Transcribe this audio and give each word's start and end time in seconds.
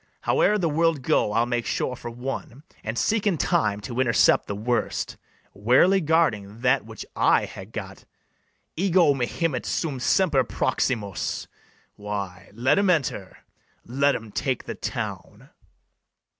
Howe'er 0.21 0.57
the 0.57 0.67
world 0.67 1.03
go, 1.03 1.31
I'll 1.33 1.45
make 1.45 1.67
sure 1.67 1.95
for 1.95 2.09
one, 2.09 2.63
And 2.83 2.97
seek 2.97 3.27
in 3.27 3.37
time 3.37 3.79
to 3.81 3.99
intercept 3.99 4.47
the 4.47 4.55
worst, 4.55 5.15
Warily 5.53 6.01
guarding 6.01 6.61
that 6.61 6.83
which 6.87 7.05
I 7.15 7.45
ha' 7.45 7.71
got: 7.71 8.05
Ego 8.75 9.13
mihimet 9.13 9.63
sum 9.63 9.99
semper 9.99 10.43
proximus: 10.43 11.47
Why, 11.97 12.49
let 12.55 12.79
'em 12.79 12.89
enter, 12.89 13.45
let 13.85 14.15
'em 14.15 14.31
take 14.31 14.63
the 14.63 14.73
town. 14.73 15.51